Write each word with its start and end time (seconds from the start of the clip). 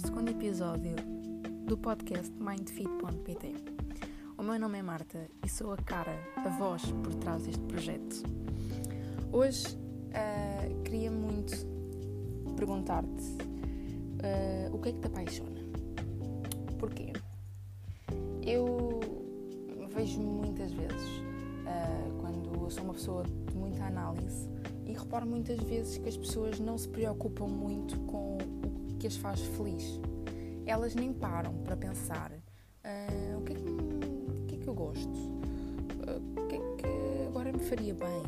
segundo 0.00 0.30
episódio 0.30 0.96
do 1.66 1.76
podcast 1.76 2.32
mindfit.pt. 2.40 3.54
O 4.38 4.42
meu 4.42 4.58
nome 4.58 4.78
é 4.78 4.82
Marta 4.82 5.28
e 5.44 5.48
sou 5.48 5.72
a 5.72 5.76
cara, 5.76 6.18
a 6.36 6.48
voz 6.48 6.82
por 7.02 7.14
trás 7.16 7.44
deste 7.44 7.62
projeto. 7.64 8.22
Hoje 9.30 9.66
uh, 9.76 10.82
queria 10.84 11.10
muito 11.10 11.52
perguntar-te 12.56 13.24
uh, 14.22 14.74
o 14.74 14.78
que 14.78 14.88
é 14.88 14.92
que 14.92 15.00
te 15.00 15.06
apaixona? 15.06 15.60
Porquê? 16.78 17.12
Eu 18.42 19.00
vejo 19.94 20.18
muitas 20.18 20.72
vezes 20.72 21.08
uh, 21.66 22.20
quando 22.20 22.54
eu 22.54 22.70
sou 22.70 22.84
uma 22.84 22.94
pessoa 22.94 23.24
de 23.24 23.54
muita 23.54 23.84
análise 23.84 24.48
e 24.86 24.92
reparo 24.92 25.26
muitas 25.26 25.60
vezes 25.60 25.98
que 25.98 26.08
as 26.08 26.16
pessoas 26.16 26.58
não 26.58 26.78
se 26.78 26.88
preocupam 26.88 27.46
muito 27.46 27.98
com 28.00 28.38
o 28.38 28.69
que 29.00 29.06
as 29.06 29.16
faz 29.16 29.40
feliz. 29.40 29.98
Elas 30.66 30.94
nem 30.94 31.12
param 31.12 31.54
para 31.64 31.74
pensar 31.74 32.30
uh, 32.30 33.38
o, 33.38 33.42
que 33.42 33.52
é 33.54 33.56
que, 33.56 33.62
o 33.62 34.44
que 34.46 34.54
é 34.56 34.58
que 34.58 34.68
eu 34.68 34.74
gosto, 34.74 35.08
uh, 35.08 36.20
o 36.36 36.46
que 36.46 36.56
é 36.56 36.58
que 36.58 37.26
agora 37.26 37.50
me 37.50 37.58
faria 37.58 37.94
bem. 37.94 38.22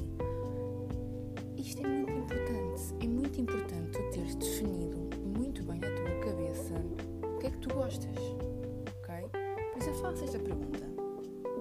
Isto 1.59 1.87
é 1.87 1.89
muito 1.89 2.11
importante. 2.11 3.05
É 3.05 3.07
muito 3.07 3.41
importante 3.41 3.91
tu 3.93 4.11
teres 4.11 4.35
definido 4.35 5.11
muito 5.39 5.63
bem 5.63 5.79
na 5.79 5.91
tua 5.91 6.33
cabeça 6.33 6.75
o 7.23 7.39
que 7.39 7.47
é 7.47 7.51
que 7.51 7.59
tu 7.59 7.75
gostas. 7.75 8.17
Ok? 8.17 9.29
Por 9.73 9.79
isso 9.79 9.91
eu 9.91 9.95
faço 9.95 10.25
esta 10.25 10.39
pergunta: 10.39 10.87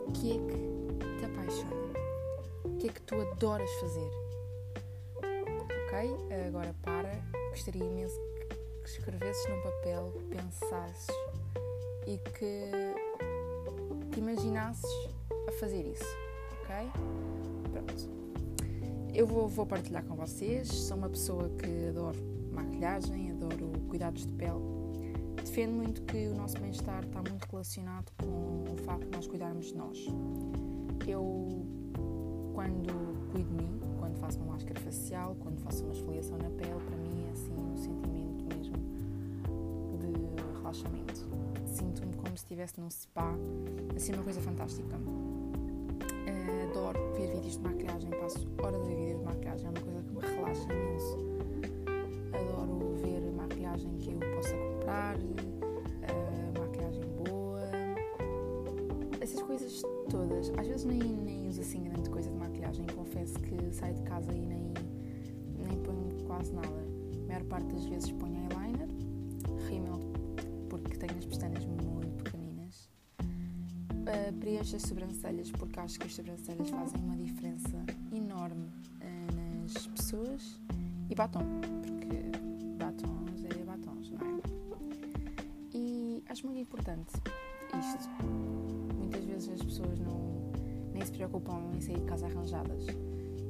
O 0.07 0.11
que 0.13 0.31
é 0.31 0.37
que 0.37 1.19
te 1.19 1.25
apaixona? 1.25 1.91
O 2.63 2.77
que 2.77 2.87
é 2.87 2.91
que 2.91 3.01
tu 3.01 3.15
adoras 3.15 3.69
fazer? 3.73 4.09
ok? 5.91 6.47
Agora 6.47 6.73
para, 6.81 7.11
gostaria 7.51 7.83
imenso 7.83 8.30
que 8.81 8.89
escrevesses 8.89 9.47
num 9.49 9.61
papel, 9.61 10.13
pensasses 10.29 11.07
e 12.07 12.17
que 12.17 12.71
te 14.11 14.19
imaginasses 14.19 14.89
a 15.47 15.51
fazer 15.53 15.85
isso, 15.85 16.17
ok? 16.63 16.89
Pronto. 17.71 18.09
Eu 19.13 19.27
vou, 19.27 19.47
vou 19.47 19.65
partilhar 19.65 20.03
com 20.05 20.15
vocês. 20.15 20.67
Sou 20.67 20.97
uma 20.97 21.09
pessoa 21.09 21.49
que 21.49 21.89
adoro 21.89 22.17
maquilhagem, 22.51 23.31
adoro 23.31 23.71
cuidados 23.87 24.25
de 24.25 24.33
pele. 24.33 24.59
Defendo 25.35 25.73
muito 25.73 26.01
que 26.03 26.27
o 26.27 26.35
nosso 26.35 26.57
bem-estar 26.59 27.03
está 27.03 27.21
muito 27.21 27.45
relacionado 27.49 28.11
com 28.21 28.73
o 28.73 28.77
facto 28.77 29.05
de 29.05 29.15
nós 29.15 29.27
cuidarmos 29.27 29.65
de 29.67 29.75
nós. 29.75 29.97
Eu, 31.07 31.65
quando 32.53 33.31
cuido 33.31 33.49
de 33.49 33.55
mim, 33.55 33.81
quando 33.99 34.17
faço 34.17 34.39
uma 34.39 34.53
máscara 34.53 34.79
facial, 34.79 35.35
quando 35.39 35.59
faço 35.59 35.83
uma 35.83 35.93
esfoliação 35.93 36.37
na 36.37 36.49
pele, 36.51 36.79
para 36.85 36.97
mim 36.97 37.27
é 37.27 37.31
assim 37.31 37.53
um 37.53 37.77
sentimento 37.77 38.30
mesmo 38.55 38.75
de 39.99 40.57
relaxamento. 40.57 41.29
Sinto-me 41.65 42.13
como 42.13 42.29
se 42.29 42.43
estivesse 42.43 42.79
num 42.79 42.89
spa, 42.89 43.33
assim 43.95 44.13
uma 44.13 44.23
coisa 44.23 44.41
fantástica. 44.41 44.97
Uh, 44.97 46.69
adoro 46.69 46.99
ver 47.13 47.33
vídeos 47.35 47.53
de 47.53 47.59
maquilhagem, 47.59 48.09
passo 48.11 48.47
horas 48.61 48.81
a 48.81 48.83
ver 48.83 48.95
vídeos 48.95 49.19
de 49.19 49.25
maquilhagem, 49.25 49.67
é 49.67 49.69
uma 49.69 49.81
coisa 49.81 50.01
que 50.03 50.13
me 50.13 50.21
relaxa 50.21 50.73
imenso. 50.73 51.17
Adoro 52.33 52.95
ver 53.01 53.31
maquilhagem 53.31 53.97
que 53.97 54.11
eu 54.11 54.19
possa 54.35 54.55
comprar, 54.55 55.17
uh, 55.17 56.59
maquilhagem 56.59 57.03
boa, 57.25 57.61
essas 59.19 59.41
coisas 59.41 59.81
todas. 60.09 60.51
Às 60.57 60.67
vezes 60.67 60.83
nem, 60.85 60.99
nem 60.99 61.47
uso 61.47 61.61
assim 61.61 61.83
grande 61.83 62.09
coisa 62.09 62.29
de 62.29 62.35
maquilhagem, 62.35 62.85
confesso 62.95 63.39
que 63.39 63.73
saio 63.73 63.95
de 63.95 64.01
casa 64.03 64.31
e 64.33 64.41
nem, 64.41 64.73
nem 65.57 65.77
ponho 65.79 66.23
quase 66.27 66.53
nada. 66.53 66.90
Maior 67.31 67.45
parte 67.45 67.73
das 67.73 67.85
vezes 67.85 68.11
ponho 68.11 68.35
eyeliner, 68.41 68.89
rímel, 69.69 70.01
porque 70.69 70.97
tenho 70.97 71.17
as 71.17 71.25
pestanas 71.25 71.65
muito 71.65 72.25
pequeninas. 72.25 72.89
Uh, 73.21 74.33
preencho 74.37 74.75
as 74.75 74.81
sobrancelhas, 74.81 75.49
porque 75.49 75.79
acho 75.79 75.97
que 75.97 76.07
as 76.07 76.13
sobrancelhas 76.13 76.69
fazem 76.69 76.99
uma 77.01 77.15
diferença 77.15 77.85
enorme 78.11 78.67
uh, 78.67 79.61
nas 79.63 79.87
pessoas. 79.87 80.59
E 81.09 81.15
batom, 81.15 81.39
porque 81.81 82.77
batons 82.77 83.45
é 83.45 83.63
batons, 83.63 84.11
não 84.11 84.19
é? 84.27 84.41
E 85.73 86.21
acho 86.27 86.45
muito 86.45 86.59
importante 86.59 87.13
isto. 87.79 88.09
Muitas 88.97 89.23
vezes 89.23 89.53
as 89.53 89.63
pessoas 89.63 89.97
não 89.99 90.51
nem 90.93 91.05
se 91.05 91.13
preocupam 91.13 91.71
em 91.77 91.79
sair 91.79 91.97
de 91.97 92.05
casa 92.05 92.25
arranjadas 92.25 92.87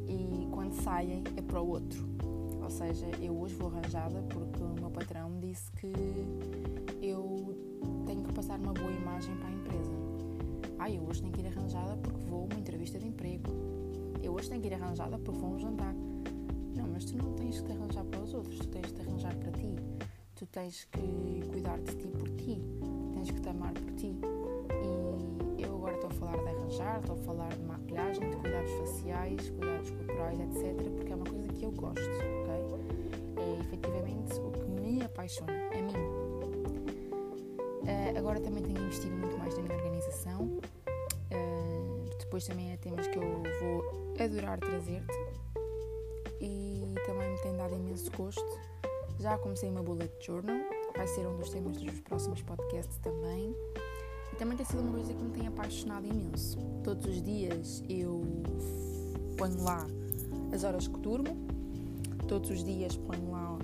e 0.07 0.47
quando 0.51 0.73
saem 0.83 1.23
é 1.35 1.41
para 1.41 1.59
o 1.59 1.67
outro. 1.67 2.30
Ou 2.61 2.69
seja, 2.69 3.07
eu 3.21 3.37
hoje 3.37 3.55
vou 3.55 3.69
arranjada 3.69 4.21
porque 4.29 4.63
o 4.63 4.73
meu 4.73 4.89
patrão 4.89 5.39
disse 5.39 5.71
que 5.71 5.91
eu 7.01 7.55
tenho 8.05 8.23
que 8.23 8.33
passar 8.33 8.59
uma 8.59 8.73
boa 8.73 8.91
imagem 8.91 9.35
para 9.37 9.47
a 9.47 9.51
empresa. 9.51 9.91
Ah, 10.77 10.89
eu 10.89 11.03
hoje 11.03 11.21
tenho 11.21 11.33
que 11.33 11.41
ir 11.41 11.47
arranjada 11.47 11.95
porque 11.97 12.19
vou 12.25 12.41
a 12.41 12.45
uma 12.45 12.59
entrevista 12.59 12.97
de 12.99 13.07
emprego. 13.07 13.51
Eu 14.23 14.33
hoje 14.33 14.49
tenho 14.49 14.61
que 14.61 14.67
ir 14.67 14.73
arranjada 14.73 15.17
porque 15.17 15.39
vou 15.39 15.51
a 15.51 15.55
um 15.55 15.59
jantar. 15.59 15.93
Não, 16.75 16.87
mas 16.87 17.05
tu 17.05 17.17
não 17.17 17.33
tens 17.33 17.59
que 17.59 17.67
te 17.67 17.71
arranjar 17.71 18.03
para 18.05 18.19
os 18.21 18.33
outros, 18.33 18.57
tu 18.59 18.67
tens 18.67 18.87
que 18.87 18.93
te 18.93 19.01
arranjar 19.01 19.35
para 19.35 19.51
ti. 19.51 19.75
Tu 20.35 20.45
tens 20.47 20.85
que 20.85 21.47
cuidar 21.51 21.79
de 21.79 21.95
ti 21.95 22.07
por 22.07 22.29
ti, 22.31 22.61
tens 23.13 23.29
que 23.29 23.39
te 23.39 23.49
amar 23.49 23.73
por 23.73 23.91
ti. 23.93 24.15
E 25.57 25.61
eu 25.61 25.75
agora 25.75 25.95
estou 25.95 26.09
a 26.09 26.13
falar 26.13 26.37
de 26.37 26.60
estou 26.71 27.15
a 27.15 27.17
falar 27.25 27.49
de 27.49 27.63
maquilhagem, 27.63 28.29
de 28.29 28.35
cuidados 28.37 28.71
faciais, 28.71 29.49
cuidados 29.49 29.89
corporais, 29.89 30.39
etc. 30.39 30.89
Porque 30.95 31.11
é 31.11 31.15
uma 31.15 31.25
coisa 31.25 31.47
que 31.49 31.63
eu 31.65 31.71
gosto, 31.71 31.99
ok? 31.99 33.43
É 33.43 33.59
efetivamente 33.59 34.39
o 34.39 34.51
que 34.51 34.63
me 34.65 35.03
apaixona, 35.03 35.51
a 35.51 35.81
mim. 35.81 35.93
Uh, 37.83 38.17
agora 38.17 38.39
também 38.39 38.63
tenho 38.63 38.79
investido 38.79 39.15
muito 39.15 39.37
mais 39.37 39.55
na 39.57 39.63
minha 39.63 39.75
organização. 39.75 40.43
Uh, 41.31 42.05
depois 42.19 42.45
também 42.45 42.71
é 42.71 42.77
temas 42.77 43.07
que 43.07 43.17
eu 43.17 43.43
vou 43.59 44.13
adorar 44.19 44.59
trazer-te. 44.59 45.13
E 46.39 46.95
também 47.05 47.31
me 47.31 47.37
tem 47.39 47.55
dado 47.57 47.75
imenso 47.75 48.09
gosto. 48.11 48.59
Já 49.19 49.37
comecei 49.37 49.69
uma 49.69 49.83
bullet 49.83 50.11
journal, 50.25 50.57
vai 50.95 51.05
ser 51.05 51.27
um 51.27 51.37
dos 51.37 51.49
temas 51.49 51.77
dos 51.77 51.99
próximos 51.99 52.41
podcasts 52.41 52.97
também. 52.99 53.55
Também 54.41 54.57
tem 54.57 54.65
sido 54.65 54.81
uma 54.81 54.93
coisa 54.93 55.13
que 55.13 55.23
me 55.23 55.29
tem 55.29 55.45
apaixonado 55.45 56.07
imenso. 56.07 56.57
Todos 56.83 57.05
os 57.05 57.21
dias 57.21 57.83
eu 57.87 58.23
ponho 59.37 59.63
lá 59.63 59.85
as 60.51 60.63
horas 60.63 60.87
que 60.87 60.97
durmo, 60.97 61.37
todos 62.27 62.49
os 62.49 62.63
dias 62.63 62.97
ponho 62.97 63.29
lá 63.29 63.59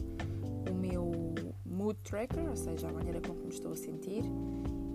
o 0.69 0.75
meu 0.75 1.33
mood 1.65 1.97
tracker, 2.03 2.47
ou 2.47 2.55
seja, 2.55 2.89
a 2.89 2.93
maneira 2.93 3.19
como 3.21 3.39
me 3.39 3.49
estou 3.49 3.71
a 3.71 3.75
sentir, 3.75 4.23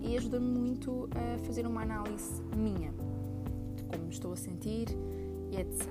e 0.01 0.15
ajuda-me 0.15 0.57
muito 0.57 1.09
a 1.11 1.37
fazer 1.39 1.67
uma 1.67 1.81
análise 1.81 2.41
minha 2.55 2.93
de 3.75 3.83
como 3.83 4.05
me 4.05 4.13
estou 4.13 4.31
a 4.31 4.37
sentir 4.37 4.87
e 5.51 5.57
etc. 5.57 5.85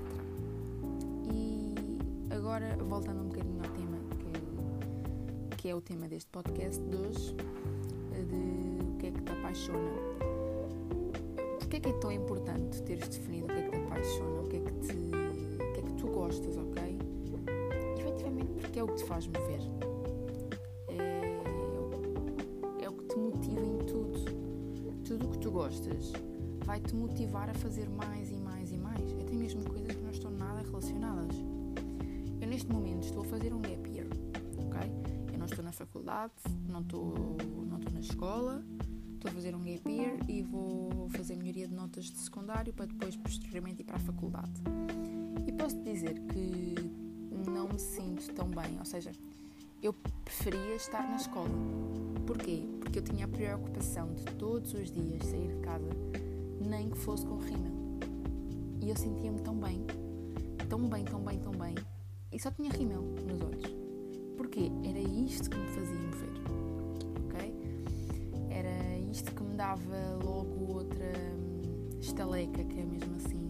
E 1.35 1.75
agora, 2.35 2.79
voltando 2.79 3.21
um 3.21 3.29
bocadinho 3.29 3.61
ao 3.63 3.71
tema 3.73 3.99
que, 5.51 5.57
que 5.59 5.69
é 5.69 5.75
o 5.75 5.83
tema 5.83 6.09
deste 6.09 6.31
podcast 6.31 6.83
de 6.83 6.97
hoje, 6.97 7.37
de 8.25 8.83
o 8.83 8.97
que 8.99 9.07
é 9.07 9.11
que 9.11 9.23
te 9.23 9.33
apaixona. 9.33 9.91
Porquê 11.59 11.77
é 11.77 11.81
que 11.81 11.89
é 11.89 11.93
tão 11.95 12.13
importante 12.13 12.83
teres 12.83 13.09
definido 13.09 13.47
o 13.47 13.49
que 13.49 13.55
é 13.55 13.63
que 13.63 13.71
te 13.71 13.77
apaixona, 13.77 14.41
o 14.41 14.49
que 14.49 14.57
é 14.57 14.61
que, 14.61 14.73
te, 14.73 14.93
o 14.93 15.73
que, 15.73 15.81
é 15.81 15.83
que 15.83 15.93
tu 15.95 16.07
gostas, 16.09 16.57
ok? 16.57 16.99
Efetivamente 17.99 18.53
porque 18.61 18.79
é 18.79 18.83
o 18.83 18.89
que 18.89 18.97
te 18.97 19.05
faz 19.05 19.27
mover. 19.27 19.61
É, 20.89 22.85
é 22.85 22.89
o 22.89 22.93
que 22.93 23.05
te 23.05 23.17
motiva 23.17 23.61
em 23.61 23.79
tudo. 23.79 24.25
Tudo 25.05 25.27
o 25.27 25.31
que 25.31 25.39
tu 25.39 25.51
gostas 25.51 26.13
vai 26.65 26.81
te 26.81 26.95
motivar 26.95 27.51
a 27.51 27.55
fazer 27.55 27.89
mais 27.89 28.31
e 28.31 28.37
mais 28.37 28.73
e 28.73 28.79
mais. 28.79 29.13
Até 29.21 29.33
mesmo 29.35 29.65
coisas 29.69 29.95
que 29.95 30.03
não 30.03 30.11
estão 30.11 30.31
nada 30.31 30.63
relacionadas. 30.63 31.37
Eu 32.41 32.49
neste 32.49 32.71
momento 32.71 33.05
estou 33.05 33.23
a 33.23 33.27
fazer 33.27 33.53
um 33.53 33.61
gap 33.61 33.89
year, 33.91 34.07
ok? 34.59 35.12
Não 35.43 35.47
estou 35.47 35.65
na 35.65 35.73
faculdade, 35.73 36.33
não 36.69 36.83
estou, 36.83 37.37
não 37.69 37.77
estou 37.77 37.93
na 37.93 37.99
escola, 37.99 38.65
estou 39.15 39.29
a 39.29 39.35
fazer 39.35 39.57
um 39.57 39.65
gap 39.65 39.91
year 39.91 40.17
e 40.29 40.41
vou 40.41 41.09
fazer 41.11 41.35
melhoria 41.35 41.67
de 41.67 41.75
notas 41.75 42.05
de 42.05 42.17
secundário 42.19 42.73
para 42.73 42.87
depois, 42.87 43.17
posteriormente, 43.17 43.83
ir 43.83 43.85
para 43.85 43.97
a 43.97 43.99
faculdade. 43.99 44.53
E 45.45 45.51
posso 45.51 45.83
dizer 45.83 46.15
que 46.29 46.77
não 47.51 47.67
me 47.67 47.81
sinto 47.81 48.33
tão 48.35 48.47
bem, 48.51 48.79
ou 48.79 48.85
seja, 48.85 49.11
eu 49.83 49.93
preferia 50.25 50.77
estar 50.77 51.03
na 51.11 51.17
escola. 51.17 51.51
Porquê? 52.25 52.63
Porque 52.79 53.01
eu 53.01 53.03
tinha 53.03 53.25
a 53.25 53.29
preocupação 53.29 54.15
de 54.15 54.25
todos 54.37 54.73
os 54.75 54.93
dias 54.93 55.27
sair 55.27 55.57
de 55.57 55.61
casa, 55.61 55.91
nem 56.61 56.89
que 56.89 56.99
fosse 56.99 57.27
com 57.27 57.39
rímel. 57.39 57.73
E 58.81 58.89
eu 58.89 58.97
sentia-me 58.97 59.41
tão 59.41 59.57
bem, 59.57 59.85
tão 60.69 60.89
bem, 60.89 61.05
tão 61.05 61.21
bem, 61.21 61.41
tão 61.41 61.51
bem, 61.51 61.75
e 62.31 62.39
só 62.39 62.49
tinha 62.53 62.71
rímel 62.71 63.03
nos 63.27 63.43
olhos. 63.43 63.82
Porquê? 64.53 64.71
Era 64.85 64.99
isto 64.99 65.49
que 65.49 65.57
me 65.57 65.67
fazia 65.69 65.99
mover, 65.99 66.29
ok? 67.25 67.55
Era 68.51 68.99
isto 69.11 69.35
que 69.35 69.43
me 69.43 69.55
dava 69.55 70.19
logo 70.23 70.75
outra 70.75 71.11
hum, 71.35 71.89
estaleca, 71.99 72.63
que 72.63 72.79
é 72.79 72.85
mesmo 72.85 73.17
assim, 73.17 73.49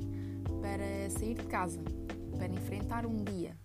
para 0.60 1.10
sair 1.10 1.34
de 1.34 1.42
casa, 1.46 1.80
para 2.36 2.46
enfrentar 2.46 3.04
um 3.04 3.16
dia. 3.16 3.56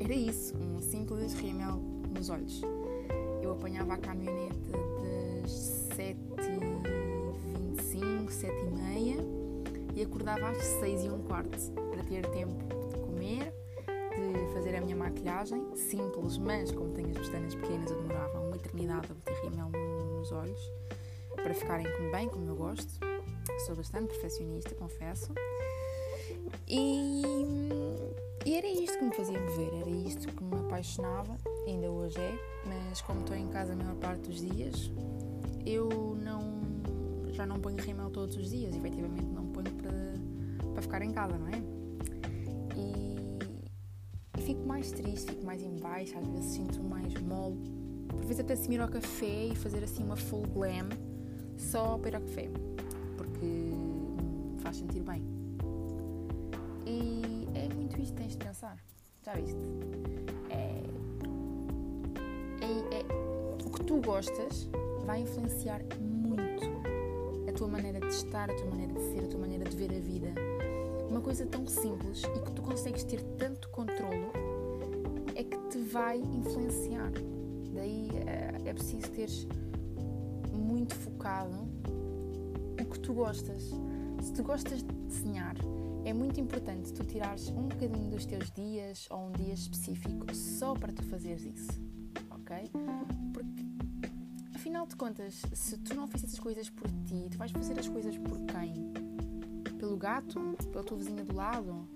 Era 0.00 0.14
isso, 0.14 0.56
um 0.56 0.80
simples 0.80 1.34
rímel 1.34 1.82
nos 2.16 2.30
olhos. 2.30 2.62
eu 3.42 3.52
apanhava 3.52 3.92
a 3.92 3.98
caminhonete 3.98 4.56
das 5.42 5.50
7h25, 5.98 8.30
7h30 8.30 9.22
e 9.94 10.02
acordava 10.02 10.48
às 10.48 10.62
6 10.80 11.04
e 11.04 11.10
um 11.10 11.20
quarto 11.24 11.58
para 11.90 12.02
ter 12.04 12.24
tempo 12.30 12.56
de 12.88 12.96
comer, 13.00 13.52
a 14.76 14.80
minha 14.80 14.96
maquilhagem, 14.96 15.64
simples, 15.74 16.38
mas 16.38 16.70
como 16.70 16.92
tenho 16.92 17.10
as 17.10 17.18
pestanas 17.18 17.54
pequenas, 17.54 17.90
eu 17.90 17.96
demorava 18.02 18.40
uma 18.40 18.56
eternidade 18.56 19.10
a 19.10 19.14
meter 19.14 19.34
rímel 19.42 19.70
nos 19.70 20.32
olhos 20.32 20.72
para 21.34 21.54
ficarem 21.54 21.86
bem, 22.10 22.28
como 22.28 22.46
eu 22.48 22.56
gosto. 22.56 22.98
Sou 23.64 23.76
bastante 23.76 24.08
perfeccionista, 24.08 24.74
confesso. 24.74 25.32
E, 26.68 27.22
e 28.44 28.54
era 28.54 28.66
isto 28.66 28.98
que 28.98 29.04
me 29.04 29.14
fazia 29.14 29.40
mover, 29.40 29.74
era 29.80 29.90
isto 29.90 30.28
que 30.28 30.42
me 30.42 30.56
apaixonava, 30.56 31.36
ainda 31.66 31.90
hoje 31.90 32.18
é, 32.18 32.38
mas 32.66 33.00
como 33.00 33.20
estou 33.20 33.36
em 33.36 33.48
casa 33.48 33.72
a 33.72 33.76
maior 33.76 33.94
parte 33.96 34.28
dos 34.28 34.40
dias, 34.40 34.90
eu 35.64 35.88
não 36.20 36.56
já 37.32 37.46
não 37.46 37.60
ponho 37.60 37.76
rímel 37.76 38.10
todos 38.10 38.34
os 38.36 38.50
dias, 38.50 38.74
efetivamente 38.74 39.26
não 39.26 39.46
ponho 39.46 39.70
para, 39.74 39.92
para 40.72 40.82
ficar 40.82 41.02
em 41.02 41.12
casa, 41.12 41.36
não 41.36 41.48
é? 41.48 41.75
Mais 44.76 44.92
triste, 44.92 45.30
fico 45.30 45.46
mais 45.46 45.62
em 45.62 45.74
baixo, 45.78 46.18
às 46.18 46.28
vezes 46.28 46.50
sinto 46.52 46.82
mais 46.82 47.14
mole. 47.22 47.56
Por 48.08 48.20
vezes 48.20 48.40
até 48.40 48.54
se 48.54 48.70
ir 48.70 48.78
ao 48.78 48.88
café 48.88 49.46
e 49.46 49.54
fazer 49.54 49.82
assim 49.82 50.04
uma 50.04 50.16
full 50.16 50.42
glam 50.48 50.90
só 51.56 51.96
para 51.96 52.10
ir 52.10 52.16
ao 52.16 52.20
café, 52.20 52.50
porque 53.16 53.46
me 53.46 54.60
faz 54.60 54.76
sentir 54.76 55.00
bem. 55.00 55.24
E 56.84 57.48
é 57.54 57.72
muito 57.74 57.98
isto 57.98 58.14
que 58.14 58.20
tens 58.20 58.32
de 58.32 58.38
pensar, 58.38 58.76
já 59.24 59.32
viste? 59.32 59.56
É, 60.50 60.82
é, 62.60 62.98
é, 62.98 63.64
o 63.64 63.70
que 63.70 63.82
tu 63.82 63.98
gostas 64.02 64.68
vai 65.06 65.22
influenciar 65.22 65.80
muito 65.98 66.66
a 67.48 67.52
tua 67.54 67.68
maneira 67.68 67.98
de 67.98 68.08
estar, 68.08 68.50
a 68.50 68.54
tua 68.54 68.66
maneira 68.66 68.92
de 68.92 69.00
ser, 69.00 69.24
a 69.24 69.28
tua 69.28 69.40
maneira 69.40 69.64
de 69.64 69.74
ver 69.74 69.90
a 69.90 70.00
vida. 70.00 70.34
Uma 71.08 71.22
coisa 71.22 71.46
tão 71.46 71.66
simples 71.66 72.24
e 72.24 72.40
que 72.40 72.52
tu 72.52 72.60
consegues 72.60 73.04
ter 73.04 73.22
tanto 73.38 73.70
controlo 73.70 74.45
vai 75.96 76.18
influenciar. 76.18 77.10
Daí 77.72 78.10
é, 78.26 78.68
é 78.68 78.74
preciso 78.74 79.10
teres 79.12 79.48
muito 80.52 80.94
focado 80.94 81.66
o 82.78 82.84
que 82.84 83.00
tu 83.00 83.14
gostas. 83.14 83.62
Se 84.20 84.30
tu 84.34 84.42
gostas 84.42 84.82
de 84.82 84.92
desenhar, 84.92 85.56
é 86.04 86.12
muito 86.12 86.38
importante 86.38 86.92
tu 86.92 87.02
tirares 87.02 87.48
um 87.48 87.68
bocadinho 87.68 88.10
dos 88.10 88.26
teus 88.26 88.50
dias 88.50 89.08
ou 89.10 89.28
um 89.28 89.32
dia 89.32 89.54
específico 89.54 90.34
só 90.34 90.74
para 90.74 90.92
tu 90.92 91.02
fazeres 91.04 91.44
isso, 91.44 91.80
ok? 92.30 92.70
Porque 93.32 93.64
afinal 94.54 94.86
de 94.86 94.96
contas, 94.96 95.40
se 95.54 95.78
tu 95.78 95.94
não 95.94 96.06
fizes 96.06 96.34
as 96.34 96.38
coisas 96.38 96.68
por 96.68 96.90
ti, 97.06 97.26
tu 97.30 97.38
vais 97.38 97.50
fazer 97.50 97.78
as 97.78 97.88
coisas 97.88 98.18
por 98.18 98.38
quem? 98.40 98.92
Pelo 99.78 99.96
gato? 99.96 100.38
Pela 100.70 100.84
tua 100.84 100.98
vizinha 100.98 101.24
do 101.24 101.34
lado? 101.34 101.88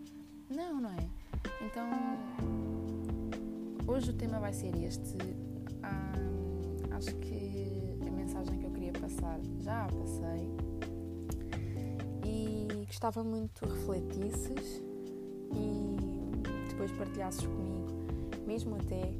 Não, 0.48 0.80
não 0.80 0.90
é? 0.90 1.06
Então, 1.60 1.86
hoje 3.90 4.10
o 4.10 4.14
tema 4.14 4.38
vai 4.38 4.52
ser 4.52 4.72
este. 4.84 5.18
Acho 6.92 7.16
que 7.16 7.96
a 8.06 8.10
mensagem 8.10 8.58
que 8.58 8.64
eu 8.64 8.70
queria 8.70 8.92
passar 8.92 9.40
já 9.58 9.84
a 9.84 9.88
passei 9.88 10.48
e 12.24 12.84
gostava 12.86 13.24
muito 13.24 13.60
que 13.60 13.66
refletisses 13.66 14.82
e 15.52 16.68
depois 16.68 16.92
partilhasses 16.92 17.44
comigo, 17.44 17.88
mesmo 18.46 18.76
até 18.76 19.12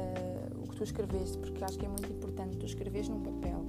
uh, 0.00 0.62
o 0.62 0.68
que 0.68 0.76
tu 0.76 0.82
escreveste, 0.82 1.38
porque 1.38 1.62
acho 1.62 1.78
que 1.78 1.86
é 1.86 1.88
muito 1.88 2.10
importante 2.10 2.56
tu 2.56 2.66
escreveres 2.66 3.08
num 3.08 3.20
papel 3.20 3.64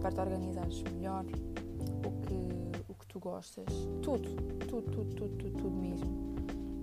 para 0.00 0.12
te 0.12 0.20
organizares 0.20 0.82
melhor 0.82 1.24
o 1.24 2.26
que, 2.26 2.92
o 2.92 2.94
que 2.94 3.06
tu 3.08 3.18
gostas, 3.18 3.64
tudo, 4.02 4.28
tudo, 4.68 4.90
tudo, 4.90 5.14
tudo, 5.14 5.36
tudo, 5.36 5.50
tudo 5.50 5.70
mesmo. 5.70 6.23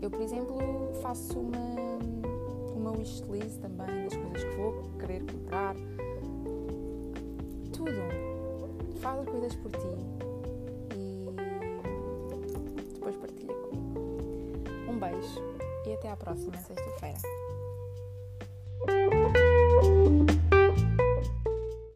Eu, 0.02 0.10
por 0.10 0.22
exemplo, 0.22 0.58
faço 1.02 1.40
uma, 1.40 2.00
uma 2.76 2.92
wishlist 2.92 3.60
também 3.60 4.04
das 4.04 4.16
coisas 4.16 4.44
que 4.44 4.56
vou 4.56 4.74
querer 5.00 5.24
comprar, 5.32 5.76
tudo. 7.72 7.92
Faz 9.00 9.20
as 9.20 9.30
coisas 9.30 9.56
por 9.56 9.72
ti 9.72 9.88
e 10.96 11.26
depois 12.94 13.16
partilha 13.16 13.54
comigo. 13.54 14.00
Um 14.90 15.00
beijo 15.00 15.42
e 15.86 15.94
até 15.94 16.10
à 16.10 16.18
próxima 16.18 16.58
sexta-feira. 16.58 17.41